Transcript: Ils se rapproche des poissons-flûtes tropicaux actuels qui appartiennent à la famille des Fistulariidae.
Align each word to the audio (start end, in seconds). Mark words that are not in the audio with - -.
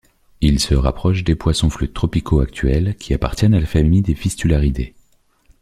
Ils 0.41 0.59
se 0.59 0.73
rapproche 0.73 1.23
des 1.23 1.35
poissons-flûtes 1.35 1.93
tropicaux 1.93 2.39
actuels 2.39 2.95
qui 2.97 3.13
appartiennent 3.13 3.53
à 3.53 3.59
la 3.59 3.67
famille 3.67 4.01
des 4.01 4.15
Fistulariidae. 4.15 4.93